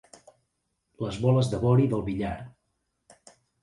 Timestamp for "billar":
2.11-2.35